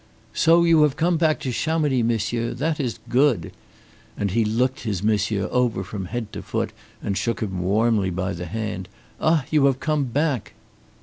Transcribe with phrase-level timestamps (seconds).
[0.33, 2.55] "So you have come back to Chamonix, monsieur!
[2.55, 3.51] That is good";
[4.17, 6.71] and he looked his "monsieur" over from head to foot
[7.03, 8.89] and shook him warmly by the hand.
[9.19, 10.53] "Ah, you have come back!"